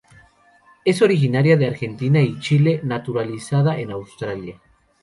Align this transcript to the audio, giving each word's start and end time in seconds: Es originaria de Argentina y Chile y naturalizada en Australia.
Es 0.83 1.03
originaria 1.03 1.57
de 1.57 1.67
Argentina 1.67 2.19
y 2.23 2.39
Chile 2.39 2.79
y 2.81 2.87
naturalizada 2.87 3.79
en 3.79 3.91
Australia. 3.91 4.59